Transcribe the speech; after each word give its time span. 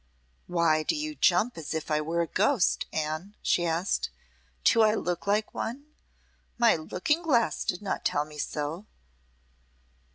"Why 0.47 0.81
do 0.81 0.95
you 0.95 1.13
jump 1.13 1.59
as 1.59 1.75
if 1.75 1.91
I 1.91 2.01
were 2.01 2.21
a 2.21 2.25
ghost, 2.27 2.87
Anne?" 2.91 3.35
she 3.43 3.67
asked. 3.67 4.09
"Do 4.63 4.81
I 4.81 4.95
look 4.95 5.27
like 5.27 5.53
one? 5.53 5.93
My 6.57 6.75
looking 6.75 7.21
glass 7.21 7.63
did 7.63 7.83
not 7.83 8.03
tell 8.03 8.25
me 8.25 8.39
so." 8.39 8.87